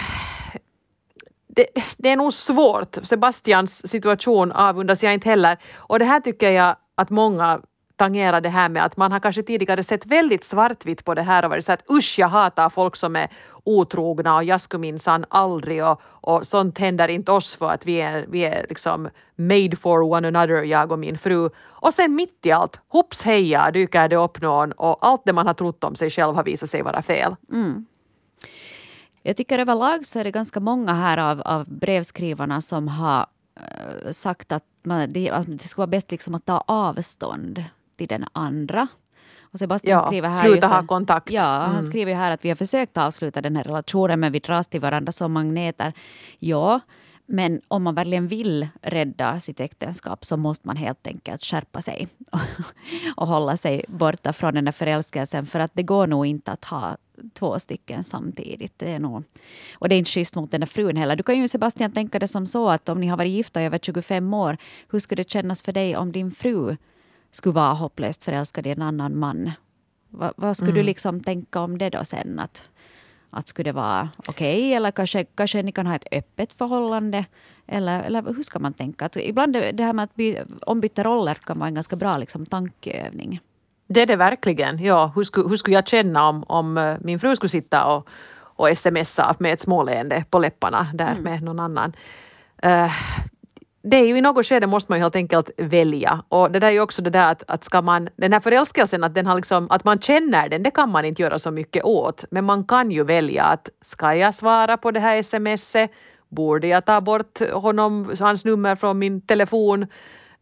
[1.46, 1.66] det,
[1.96, 2.98] det, är nog svårt.
[3.02, 5.56] Sebastians situation avundas jag inte heller.
[5.74, 7.60] Och det här tycker jag att många
[7.96, 11.44] tangera det här med att man har kanske tidigare sett väldigt svartvitt på det här
[11.44, 13.28] och varit så att usch jag hatar folk som är
[13.64, 18.00] otrogna och jag skulle minsann aldrig och, och sånt händer inte oss för att vi
[18.00, 21.50] är, vi är liksom made for one another, jag och min fru.
[21.56, 25.46] Och sen mitt i allt, hopps heja dyker det upp någon och allt det man
[25.46, 27.36] har trott om sig själv har visat sig vara fel.
[27.52, 27.86] Mm.
[29.22, 33.26] Jag tycker överlag så är det ganska många här av, av brevskrivarna som har
[33.60, 37.64] eh, sagt att, man, det, att det skulle vara bäst liksom att ta avstånd
[37.96, 38.88] till den andra.
[39.54, 41.30] Och Sebastian ja, skriver här sluta ha kontakt.
[41.30, 41.74] Ja, mm.
[41.74, 44.80] han skriver här att vi har försökt avsluta den här relationen men vi dras till
[44.80, 45.92] varandra som magneter.
[46.38, 46.80] Ja,
[47.26, 52.08] men om man verkligen vill rädda sitt äktenskap så måste man helt enkelt skärpa sig
[53.16, 56.64] och hålla sig borta från den där förälskelsen för att det går nog inte att
[56.64, 56.96] ha
[57.32, 58.78] två stycken samtidigt.
[58.78, 59.24] Det är nog,
[59.78, 61.16] och det är inte schysst mot den där frun heller.
[61.16, 63.64] Du kan ju Sebastian tänka det som så att om ni har varit gifta i
[63.64, 64.56] över 25 år,
[64.90, 66.76] hur skulle det kännas för dig om din fru
[67.36, 69.52] skulle vara hopplöst förälskad i en annan man.
[70.10, 70.80] Va, vad skulle mm.
[70.80, 72.38] du liksom tänka om det då sen?
[72.38, 72.68] Att,
[73.30, 77.24] att skulle det vara okej okay, eller kanske, kanske ni kan ha ett öppet förhållande?
[77.66, 79.06] Eller, eller hur ska man tänka?
[79.06, 82.46] Att ibland det här med att by, ombyta roller kan vara en ganska bra liksom,
[82.46, 83.40] tankeövning.
[83.86, 84.78] Det är det verkligen.
[84.78, 88.08] Ja, hur, skulle, hur skulle jag känna om, om eh, min fru skulle sitta och,
[88.36, 91.22] och smsa med ett småleende på läpparna där mm.
[91.22, 91.92] med någon annan?
[92.64, 92.92] Uh,
[93.86, 96.22] det är ju i något skede måste man ju helt enkelt välja.
[96.28, 99.04] Och det där är ju också det där att, att ska man, den här förälskelsen,
[99.04, 101.84] att, den har liksom, att man känner den, det kan man inte göra så mycket
[101.84, 102.24] åt.
[102.30, 105.90] Men man kan ju välja att ska jag svara på det här smset?
[106.28, 109.82] Borde jag ta bort honom, hans nummer från min telefon?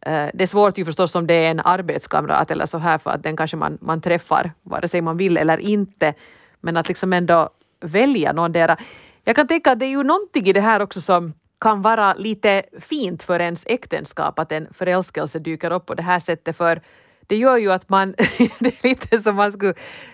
[0.01, 3.11] Eh, det är svårt ju förstås om det är en arbetskamrat eller så här för
[3.11, 6.13] att den kanske man, man träffar vare sig man vill eller inte.
[6.61, 7.49] Men att liksom ändå
[7.81, 8.77] välja någon där.
[9.23, 12.13] Jag kan tänka att det är ju någonting i det här också som kan vara
[12.13, 16.81] lite fint för ens äktenskap att en förälskelse dyker upp på det här sättet för
[17.27, 18.11] det gör ju att man,
[18.59, 19.73] det är lite som man skulle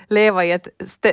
[0.10, 0.68] leva i ett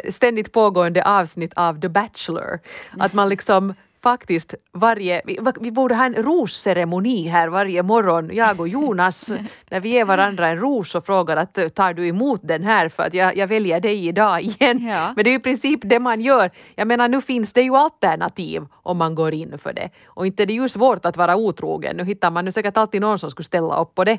[0.08, 2.60] ständigt pågående avsnitt av The Bachelor.
[2.98, 3.74] Att man liksom
[4.06, 9.28] faktiskt varje, vi, vi borde ha en rosceremoni här varje morgon, jag och Jonas,
[9.70, 13.02] när vi ger varandra en ros och frågar att tar du emot den här för
[13.02, 14.86] att jag, jag väljer dig idag igen.
[14.86, 15.12] Ja.
[15.16, 16.50] Men det är ju i princip det man gör.
[16.74, 19.90] Jag menar nu finns det ju alternativ om man går in för det.
[20.06, 23.00] Och inte det är ju svårt att vara otrogen, nu hittar man nu säkert alltid
[23.00, 24.18] någon som skulle ställa upp på det.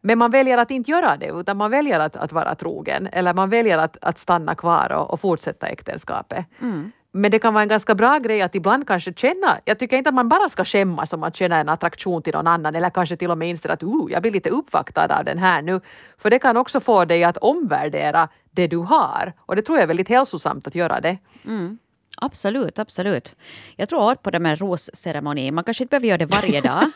[0.00, 3.34] Men man väljer att inte göra det, utan man väljer att, att vara trogen eller
[3.34, 6.46] man väljer att, att stanna kvar och, och fortsätta äktenskapet.
[6.62, 6.92] Mm.
[7.16, 10.08] Men det kan vara en ganska bra grej att ibland kanske känna, jag tycker inte
[10.08, 13.16] att man bara ska skämmas om man känner en attraktion till någon annan eller kanske
[13.16, 15.80] till och med inser att uh, jag blir lite uppvaktad av den här nu.
[16.18, 19.82] För det kan också få dig att omvärdera det du har och det tror jag
[19.82, 21.18] är väldigt hälsosamt att göra det.
[21.44, 21.78] Mm.
[22.16, 23.36] Absolut, absolut.
[23.76, 25.50] Jag tror på det med rosceremoni.
[25.50, 26.90] Man kanske inte behöver göra det varje dag.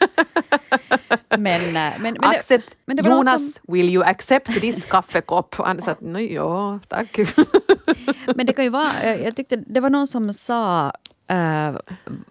[1.39, 3.75] men, eh, men, men, accept, det, men det Jonas, som...
[3.75, 5.55] will you accept this kaffekopp?
[5.55, 5.97] Han sa
[6.31, 7.19] ja, tack.
[8.37, 10.93] men det kan ju vara, eh, jag tyckte det var någon som sa
[11.33, 11.79] Uh,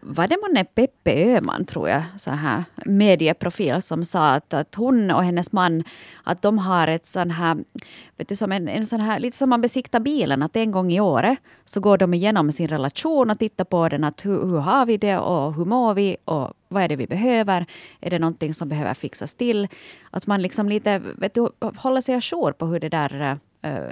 [0.01, 5.11] var det månne Peppe Öhman, tror jag, sån här medieprofil, som sa att, att hon
[5.11, 5.83] och hennes man,
[6.23, 7.57] att de har ett sån här,
[8.17, 10.91] vet du, som en, en sån här, lite som man besiktar bilen, att en gång
[10.91, 14.57] i året så går de igenom sin relation och tittar på den, att hur, hur
[14.57, 17.65] har vi det och hur mår vi och vad är det vi behöver?
[18.01, 19.67] Är det någonting som behöver fixas till?
[20.11, 23.35] Att man liksom lite, vet du, håller sig ajour på hur det där eh,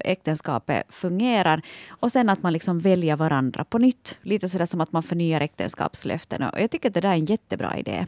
[0.04, 1.62] äktenskapet fungerar.
[1.89, 4.17] Och sen att man liksom väljer varandra på nytt.
[4.21, 6.43] Lite sådär som att man förnyar äktenskapslöften.
[6.43, 8.06] Och jag tycker att det där är en jättebra idé.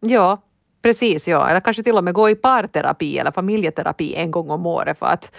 [0.00, 0.38] Ja,
[0.82, 1.28] precis.
[1.28, 1.48] Ja.
[1.48, 5.06] Eller kanske till och med gå i parterapi eller familjeterapi en gång om året för
[5.06, 5.36] att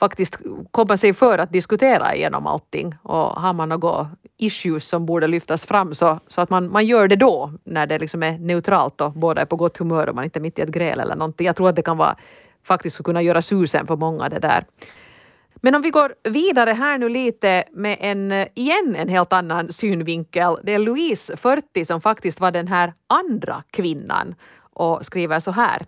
[0.00, 0.38] faktiskt
[0.70, 2.94] komma sig för att diskutera igenom allting.
[3.02, 7.08] Och har man några issues som borde lyftas fram så, så att man, man gör
[7.08, 10.24] det då när det liksom är neutralt och båda är på gott humör och man
[10.24, 11.46] inte är mitt i ett gräl eller någonting.
[11.46, 12.16] Jag tror att det kan vara
[12.64, 14.64] faktiskt skulle kunna göra susen för många det där.
[15.62, 20.56] Men om vi går vidare här nu lite med en, igen en helt annan synvinkel.
[20.62, 24.34] Det är Louise, 40, som faktiskt var den här andra kvinnan
[24.72, 25.86] och skriver så här.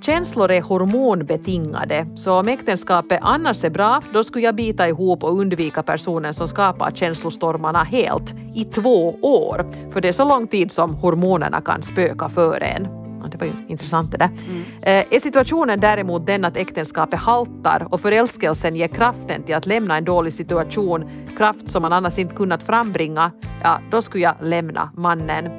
[0.00, 5.38] Känslor är hormonbetingade, så om äktenskapet annars är bra, då skulle jag bita ihop och
[5.38, 9.90] undvika personen som skapar känslostormarna helt i två år.
[9.92, 13.52] För det är så lång tid som hormonerna kan spöka för en det var ju
[13.68, 14.30] intressant det där.
[14.48, 15.04] Mm.
[15.10, 20.04] Är situationen däremot den att äktenskapet haltar och förälskelsen ger kraften till att lämna en
[20.04, 23.30] dålig situation, kraft som man annars inte kunnat frambringa,
[23.62, 25.50] ja då skulle jag lämna mannen.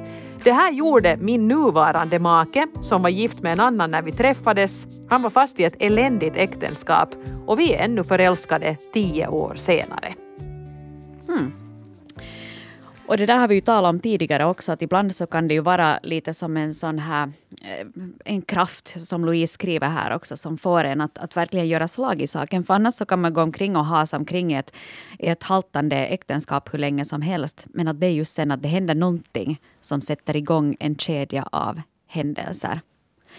[0.44, 4.86] Det här gjorde min nuvarande make som var gift med en annan när vi träffades.
[5.08, 7.14] Han var fast i ett eländigt äktenskap
[7.46, 10.14] och vi är ännu förälskade tio år senare.
[11.28, 11.65] Hmm.
[13.08, 15.54] Och det där har vi ju talat om tidigare också, att ibland så kan det
[15.54, 17.86] ju vara lite som en sån här eh,
[18.24, 22.22] en kraft, som Louise skriver här också, som får en att, att verkligen göra slag
[22.22, 22.64] i saken.
[22.64, 24.74] För annars så kan man gå omkring och hasa omkring ett,
[25.18, 27.66] ett haltande äktenskap hur länge som helst.
[27.66, 31.48] Men att det är just sen att det händer någonting som sätter igång en kedja
[31.52, 32.80] av händelser.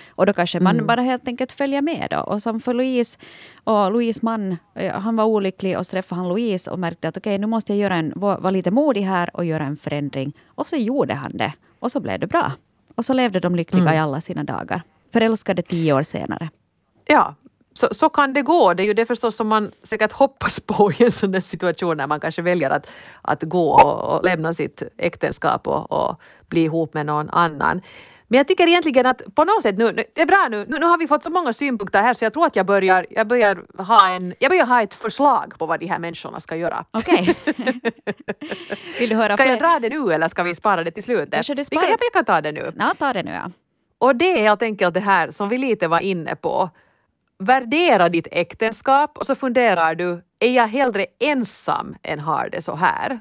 [0.10, 0.88] Och då kanske man mm.
[0.88, 2.08] bara helt enkelt följer med.
[2.12, 2.20] Då.
[2.20, 3.20] Och som för Louise
[3.64, 7.18] och Louise man, eh, han var olycklig och så träffade han Louise och märkte att
[7.18, 10.34] okej, okay, nu måste jag göra en, vara lite modig här och göra en förändring.
[10.48, 11.54] Och så gjorde han det.
[11.80, 12.52] Och så blev det bra.
[12.96, 13.94] Och så levde de lyckliga mm.
[13.94, 14.82] i alla sina dagar.
[15.14, 16.50] Förälskade tio år senare.
[17.06, 17.36] Ja,
[17.78, 18.74] så, så kan det gå.
[18.74, 21.98] Det är ju det förstås som man säkert hoppas på i en sån där situation
[21.98, 22.88] när man kanske väljer att,
[23.22, 27.82] att gå och, och lämna sitt äktenskap och, och bli ihop med någon annan.
[28.28, 30.86] Men jag tycker egentligen att på något sätt nu, det är bra nu, nu, nu
[30.86, 33.84] har vi fått så många synpunkter här så jag tror att jag börjar, jag börjar,
[33.84, 36.86] ha, en, jag börjar ha ett förslag på vad de här människorna ska göra.
[36.92, 37.36] Okej.
[37.46, 37.74] Okay.
[39.00, 41.34] Vill du höra Ska jag dra det nu eller ska vi spara det till slutet?
[41.34, 41.84] Kanske du sparar...
[41.84, 42.72] jag, jag kan ta det nu.
[42.80, 43.52] Ja, ta det nu ja.
[44.00, 46.70] Och det är helt enkelt det här som vi lite var inne på.
[47.40, 52.76] Värdera ditt äktenskap och så funderar du, är jag hellre ensam än har det så
[52.76, 53.20] här?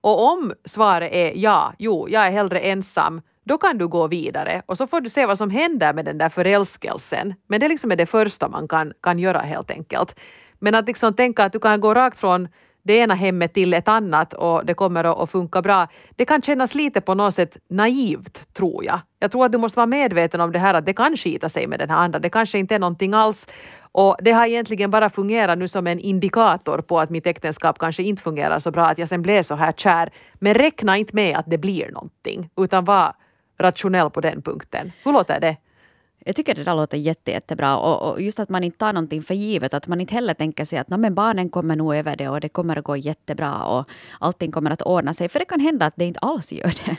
[0.00, 4.62] Och om svaret är ja, jo, jag är hellre ensam, då kan du gå vidare
[4.66, 7.34] och så får du se vad som händer med den där förälskelsen.
[7.46, 10.20] Men det liksom är det första man kan, kan göra helt enkelt.
[10.58, 12.48] Men att liksom tänka att du kan gå rakt från
[12.82, 15.88] det ena hemmet till ett annat och det kommer att, funka bra.
[16.16, 19.00] Det kan kännas lite på något sätt naivt, tror jag.
[19.18, 21.66] Jag tror att du måste vara medveten om det här att det kan skita sig
[21.66, 22.18] med den här andra.
[22.18, 23.48] Det kanske inte är någonting alls.
[23.92, 28.02] Och det har egentligen bara fungerat nu som en indikator på att mitt äktenskap kanske
[28.02, 30.10] inte fungerar så bra, att jag sen blev så här kär.
[30.34, 33.14] Men räkna inte med att det blir någonting, utan var
[33.58, 34.92] rationell på den punkten.
[35.04, 35.56] Hur låter det?
[36.24, 37.76] Jag tycker det där låter jätte, jättebra.
[37.76, 39.74] Och, och, just att man inte tar någonting för givet.
[39.74, 42.48] Att man inte heller tänker sig att men barnen kommer nog över det och det
[42.48, 43.88] kommer att gå jättebra och
[44.20, 45.28] allting kommer att ordna sig.
[45.28, 46.96] För det kan hända att det inte alls gör det.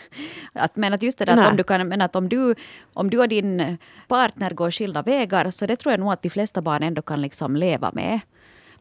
[0.53, 2.55] Att, men att just det där att om, du kan, men att om, du,
[2.93, 6.29] om du och din partner går skilda vägar så det tror jag nog att de
[6.29, 8.19] flesta barn ändå kan liksom leva med.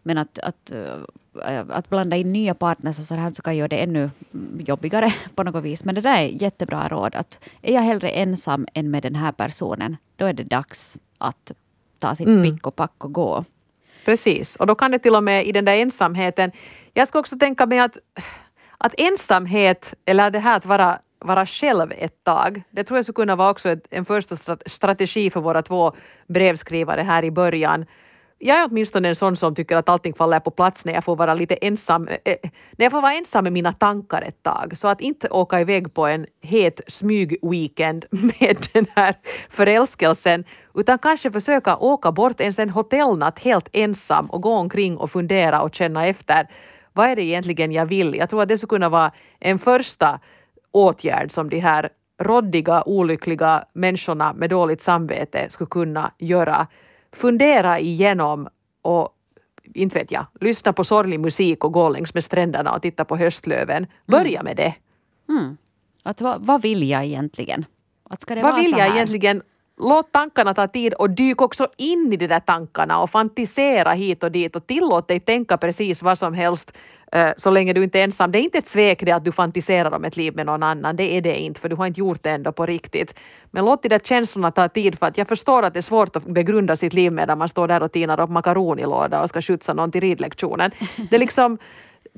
[0.08, 3.68] Men att, att, äh, att blanda in nya partners och så, här, så kan göra
[3.68, 4.10] det ännu
[4.58, 5.84] jobbigare på något vis.
[5.84, 7.14] Men det där är jättebra råd.
[7.14, 11.52] Att är jag hellre ensam än med den här personen, då är det dags att
[11.98, 12.42] ta sitt mm.
[12.42, 13.44] pick och pack och gå.
[14.04, 16.52] Precis, och då kan det till och med i den där ensamheten...
[16.94, 17.98] Jag ska också tänka mig att,
[18.78, 22.62] att ensamhet, eller det här att vara vara själv ett tag.
[22.70, 25.92] Det tror jag skulle kunna vara också ett, en första strategi för våra två
[26.26, 27.86] brevskrivare här i början
[28.38, 31.16] jag är åtminstone en sån som tycker att allting faller på plats när jag får
[31.16, 32.36] vara lite ensam, eh, eh,
[32.76, 34.78] när jag får vara ensam med mina tankar ett tag.
[34.78, 39.14] Så att inte åka iväg på en het smygweekend med den här
[39.48, 45.10] förälskelsen, utan kanske försöka åka bort ens en hotellnatt helt ensam och gå omkring och
[45.10, 46.46] fundera och känna efter.
[46.92, 48.14] Vad är det egentligen jag vill?
[48.14, 50.20] Jag tror att det skulle kunna vara en första
[50.72, 51.88] åtgärd som de här
[52.20, 56.66] råddiga, olyckliga människorna med dåligt samvete skulle kunna göra
[57.18, 58.48] fundera igenom
[58.82, 59.08] och
[59.74, 63.16] inte vet jag, lyssna på sorglig musik och gå längs med stränderna och titta på
[63.16, 63.86] höstlöven.
[64.06, 64.44] Börja mm.
[64.44, 64.74] med det.
[65.28, 65.56] Mm.
[66.02, 67.64] Att, vad, vad vill jag egentligen?
[68.10, 69.42] Att ska det vad vara vill så jag egentligen?
[69.78, 74.24] Låt tankarna ta tid och dyk också in i de där tankarna och fantisera hit
[74.24, 76.78] och dit och tillåt dig tänka precis vad som helst
[77.12, 78.32] eh, så länge du inte är ensam.
[78.32, 80.96] Det är inte ett svek det att du fantiserar om ett liv med någon annan,
[80.96, 83.20] det är det inte för du har inte gjort det ändå på riktigt.
[83.50, 86.16] Men låt de där känslorna ta tid för att jag förstår att det är svårt
[86.16, 89.74] att begrunda sitt liv medan man står där och tinar upp makaronilåda och ska skjutsa
[89.74, 90.70] någon till ridlektionen.
[91.10, 91.58] Det är liksom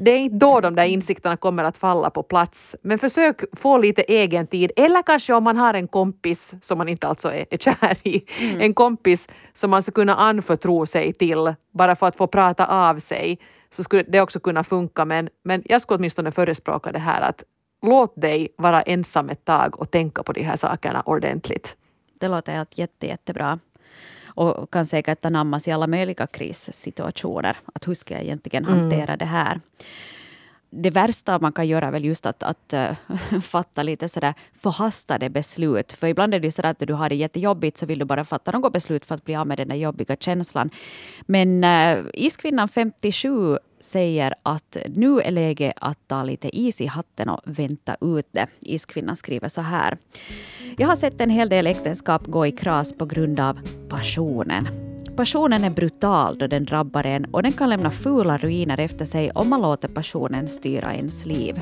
[0.02, 2.76] det är inte då de där insikterna kommer att falla på plats.
[2.82, 4.72] Men försök få lite egen tid.
[4.76, 8.24] Eller kanske om man har en kompis som man inte alltså är, är kär i.
[8.40, 8.60] Mm.
[8.60, 12.98] En kompis som man ska kunna anförtro sig till bara för att få prata av
[12.98, 13.38] sig.
[13.70, 15.04] Så skulle det också kunna funka.
[15.04, 17.44] Men, men jag skulle åtminstone förespråka det här att
[17.82, 21.76] låt dig vara ensam ett tag och tänka på de här sakerna ordentligt.
[22.20, 23.58] Det låter jätte, jättebra
[24.34, 27.56] och kan säkert anammas i alla möjliga krissituationer.
[27.74, 29.18] Att hur ska jag egentligen hantera mm.
[29.18, 29.60] det här?
[30.70, 32.92] Det värsta man kan göra är väl just att, att äh,
[33.42, 35.92] fatta lite sådär förhastade beslut.
[35.92, 38.50] För ibland är det så att du har det jättejobbigt så vill du bara fatta
[38.50, 40.70] något beslut för att bli av med den där jobbiga känslan.
[41.20, 47.28] Men äh, Iskvinnan 57 säger att nu är läge att ta lite is i hatten
[47.28, 48.46] och vänta ut det.
[48.60, 49.98] Iskvinnan skriver så här.
[50.78, 54.89] Jag har sett en hel del äktenskap gå i kras på grund av passionen.
[55.20, 59.30] Passionen är brutal då den drabbar en och den kan lämna fula ruiner efter sig
[59.30, 61.60] om man låter passionen styra ens liv.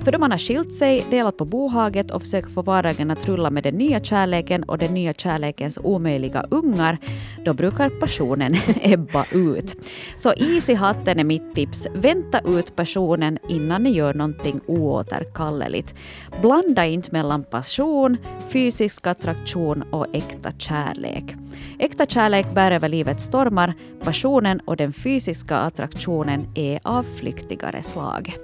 [0.00, 3.50] För då man har skilt sig, delat på bohaget och försökt få vardagen att rulla
[3.50, 6.98] med den nya kärleken och den nya kärlekens omöjliga ungar,
[7.44, 9.76] då brukar passionen ebba ut.
[10.16, 11.86] Så is i hatten är mitt tips.
[11.94, 15.94] Vänta ut passionen innan ni gör någonting oåterkalleligt.
[16.42, 18.16] Blanda inte mellan passion,
[18.48, 21.34] fysisk attraktion och äkta kärlek.
[21.78, 28.36] Äkta kärlek bär över livets stormar, passionen och den fysiska attraktionen är av flyktigare slag.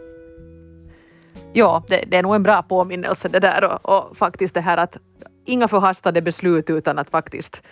[1.52, 4.76] Ja, det, det, är nog en bra påminnelse det där och, och, faktiskt det här
[4.76, 4.96] att
[5.44, 7.62] inga förhastade beslut utan att faktiskt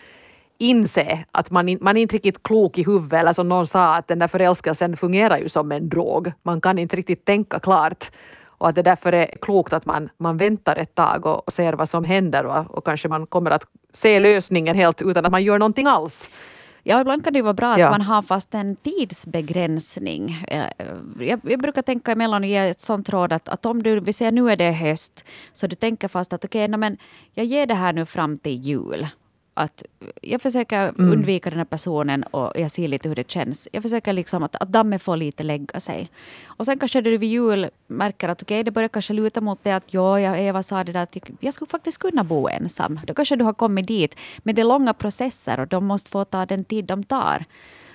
[0.59, 3.95] inse att man, in, man är inte riktigt klok i huvudet eller som någon sa
[3.95, 6.33] att den där förälskelsen fungerar ju som en drog.
[6.43, 8.11] Man kan inte riktigt tänka klart
[8.45, 11.73] och att det därför är klokt att man, man väntar ett tag och, och ser
[11.73, 15.45] vad som händer och, och kanske man kommer att se lösningen helt utan att man
[15.45, 16.31] gör någonting alls.
[16.89, 17.91] Ja, ibland kan det vara bra att ja.
[17.91, 20.45] man har fast en tidsbegränsning.
[20.49, 20.67] Eh,
[21.21, 24.13] jag, jag, brukar tänka emellan och ge ett sånt råd att, att om du, vi
[24.13, 26.97] säger nu är det höst, så du tänker fast att okej, okay,
[27.35, 29.09] jag ger det här nu fram till jul
[29.59, 29.85] att
[30.23, 31.13] jag försöker mm.
[31.13, 33.69] undvika den här personen och jag ser lite hur det känns.
[33.73, 36.11] Jag försöker liksom att, att dammet får lite lägga sig.
[36.47, 39.73] Och sen kanske du vid jul märker att okay, det börjar kanske luta mot det
[39.73, 43.01] att ja, Eva sa det där att jag skulle faktiskt kunna bo ensam.
[43.07, 44.17] Då kanske du har kommit dit.
[44.39, 47.45] Men det är långa processer och de måste få ta den tid de tar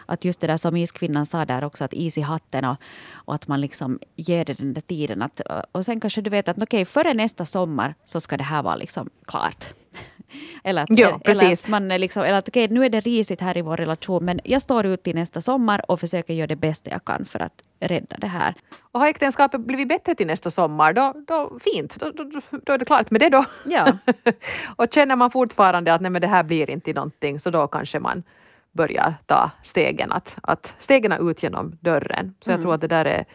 [0.06, 2.78] att just det där som iskvinnan sa där också, att is i hatten och,
[3.14, 5.22] och att man liksom ger det den där tiden.
[5.22, 8.44] Att, och sen kanske du vet att okej, okay, före nästa sommar så ska det
[8.44, 9.74] här vara liksom klart.
[10.64, 13.42] Eller att, jo, eller att man liksom, eller att okej, okay, nu är det risigt
[13.42, 16.56] här i vår relation, men jag står ut till nästa sommar och försöker göra det
[16.56, 18.56] bästa jag kan för att rädda det här.
[18.92, 22.78] Och har äktenskapet blivit bättre till nästa sommar, då, då fint, då, då, då är
[22.78, 23.46] det klart med det då.
[23.66, 23.98] Ja.
[24.76, 28.00] och känner man fortfarande att nej, men det här blir inte någonting, så då kanske
[28.00, 28.24] man
[28.72, 32.36] börjar ta stegen, att, att stegen ut genom dörren.
[32.40, 32.58] Så mm.
[32.58, 33.26] jag tror att det där, är,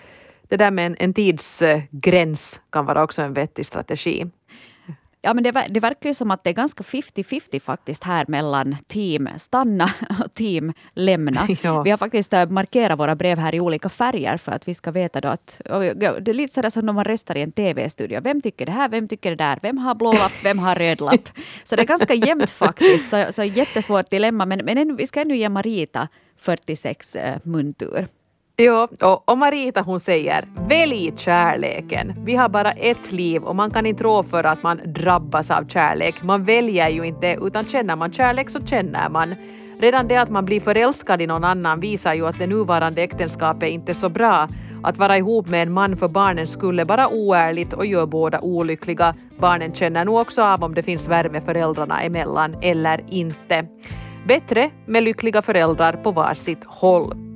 [0.49, 4.27] det där med en, en tidsgräns kan vara också en vettig strategi.
[5.29, 8.77] Ja, men det, det verkar ju som att det är ganska 50-50 faktiskt här mellan
[8.87, 9.91] team stanna
[10.25, 11.49] och team lämna.
[11.63, 11.83] Ja.
[11.83, 14.91] Vi har faktiskt äh, markerat våra brev här i olika färger för att vi ska
[14.91, 15.61] veta då att...
[15.65, 18.21] Det är lite sådär som när man röstar i en TV-studio.
[18.21, 18.89] Vem tycker det här?
[18.89, 19.59] Vem tycker det där?
[19.63, 20.33] Vem har blå lapp?
[20.43, 21.29] Vem har röd lapp?
[21.65, 23.11] Så det är ganska jämnt faktiskt.
[23.11, 24.47] Så, så jättesvårt dilemma.
[24.47, 28.09] Men, men vi ska ännu ge Marita 46 äh, muntur.
[28.61, 32.15] Ja, och, och Marita hon säger välj kärleken.
[32.25, 35.69] Vi har bara ett liv och man kan inte rå för att man drabbas av
[35.69, 36.23] kärlek.
[36.23, 39.35] Man väljer ju inte utan känner man kärlek så känner man.
[39.81, 43.69] Redan det att man blir förälskad i någon annan visar ju att det nuvarande äktenskapet
[43.69, 44.49] inte är så bra.
[44.83, 48.41] Att vara ihop med en man för barnens skull är bara oärligt och gör båda
[48.41, 49.15] olyckliga.
[49.39, 53.67] Barnen känner nog också av om det finns värme föräldrarna emellan eller inte.
[54.27, 57.28] Bättre med lyckliga föräldrar på varsitt håll.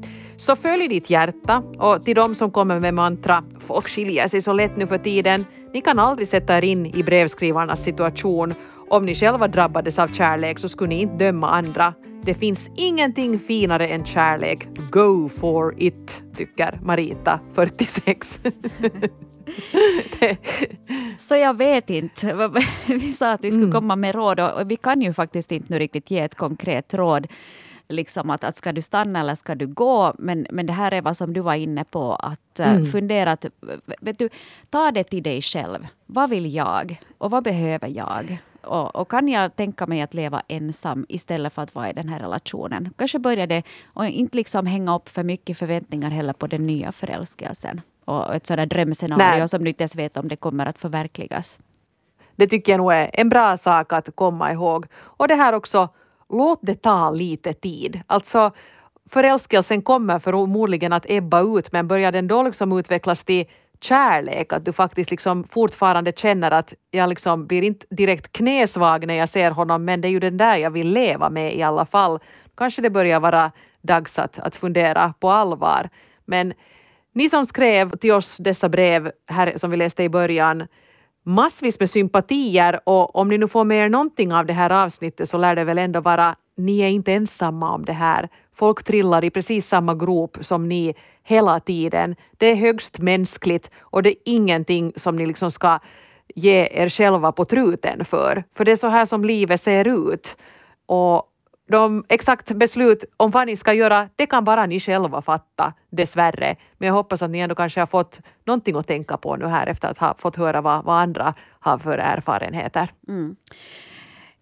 [0.42, 4.52] Så följ ditt hjärta och till de som kommer med mantra “folk skiljer sig så
[4.52, 8.54] lätt nu för tiden”, ni kan aldrig sätta er in i brevskrivarnas situation.
[8.90, 11.94] Om ni själva drabbades av kärlek så skulle ni inte döma andra.
[12.22, 14.68] Det finns ingenting finare än kärlek.
[14.90, 18.40] Go for it, tycker Marita, 46.
[21.18, 22.50] Så jag vet inte.
[22.86, 23.74] Vi sa att vi skulle mm.
[23.74, 27.26] komma med råd och vi kan ju faktiskt inte nu riktigt ge ett konkret råd
[27.92, 30.14] liksom att, att ska du stanna eller ska du gå?
[30.18, 32.86] Men, men det här är vad som du var inne på, att eh, mm.
[32.86, 33.46] fundera, att,
[34.00, 34.28] vet du,
[34.70, 35.86] ta det till dig själv.
[36.06, 38.38] Vad vill jag och vad behöver jag?
[38.62, 42.08] Och, och, kan jag tänka mig att leva ensam istället för att vara i den
[42.08, 42.90] här relationen?
[42.98, 46.92] Kanske börja det och inte liksom hänga upp för mycket förväntningar heller på den nya
[46.92, 47.80] förälskelsen.
[48.04, 49.48] Och ett sådant drömscenario Nej.
[49.48, 51.58] som du inte ens vet om det kommer att förverkligas.
[52.36, 54.86] Det tycker jag nog är en bra sak att komma ihåg.
[54.94, 55.88] Och det här också
[56.32, 58.00] låt det ta lite tid.
[58.06, 58.50] Alltså,
[59.10, 63.46] förälskelsen kommer förmodligen att ebba ut men börjar den då liksom utvecklas till
[63.80, 69.14] kärlek, att du faktiskt liksom fortfarande känner att jag liksom blir inte direkt knäsvag när
[69.14, 71.86] jag ser honom men det är ju den där jag vill leva med i alla
[71.86, 72.18] fall.
[72.54, 75.88] Kanske det börjar vara dags att, att fundera på allvar.
[76.24, 76.54] Men
[77.14, 80.66] ni som skrev till oss dessa brev här som vi läste i början
[81.22, 85.28] massvis med sympatier och om ni nu får med er någonting av det här avsnittet
[85.28, 88.28] så lär det väl ändå vara ni är inte ensamma om det här.
[88.54, 92.16] Folk trillar i precis samma grop som ni hela tiden.
[92.36, 95.78] Det är högst mänskligt och det är ingenting som ni liksom ska
[96.34, 98.44] ge er själva på truten för.
[98.54, 100.36] För det är så här som livet ser ut.
[100.86, 101.31] Och
[101.68, 106.56] de exakt beslut om vad ni ska göra, det kan bara ni själva fatta, dessvärre.
[106.78, 109.66] Men jag hoppas att ni ändå kanske har fått någonting att tänka på nu här
[109.66, 112.88] efter att ha fått höra vad, vad andra har för erfarenheter.
[113.08, 113.36] Mm.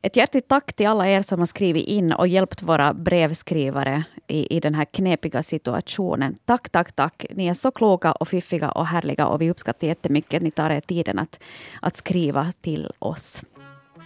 [0.03, 4.57] Ett hjärtligt tack till alla er som har skrivit in och hjälpt våra brevskrivare i,
[4.57, 6.39] i den här knepiga situationen.
[6.45, 7.27] Tack, tack, tack.
[7.31, 10.71] Ni är så kloka och fiffiga och härliga och vi uppskattar jättemycket att ni tar
[10.71, 11.41] er tiden att,
[11.83, 13.45] att skriva till oss.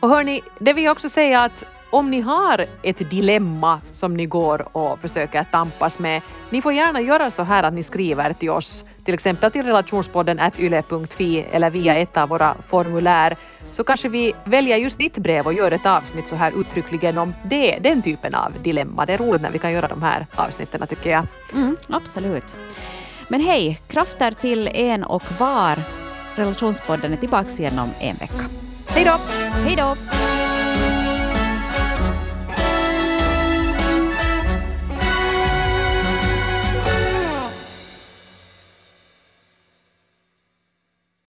[0.01, 4.27] Och hörni, det vill jag också säga att om ni har ett dilemma som ni
[4.27, 8.51] går och försöker tampas med, ni får gärna göra så här att ni skriver till
[8.51, 13.37] oss, till exempel till relationspodden yle.fi eller via ett av våra formulär,
[13.71, 17.35] så kanske vi väljer just ditt brev och gör ett avsnitt så här uttryckligen om
[17.45, 19.07] det, den typen av dilemma.
[19.07, 21.27] Det är roligt när vi kan göra de här avsnitten tycker jag.
[21.55, 22.57] Mm, absolut.
[23.29, 25.79] Men hej, krafter till en och var.
[26.35, 28.45] Relationspodden är tillbaka igen om en vecka.
[28.87, 29.17] Hej då!
[29.65, 29.95] Hej då!